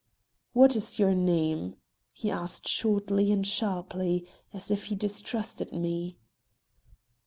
[0.53, 1.75] "What is your name?"
[2.11, 6.17] he asked shortly and sharply, as if he distrusted me.